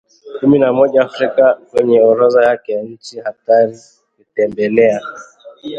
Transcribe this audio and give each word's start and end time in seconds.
kumi 0.39 0.57
na 0.59 0.73
moja 0.73 0.99
ya 0.99 1.05
Afrika 1.05 1.55
kwenye 1.69 2.01
orodha 2.01 2.43
yake 2.45 2.71
ya 2.73 2.83
nchi 2.83 3.19
hatari 3.19 3.79
kutembelea 4.17 5.01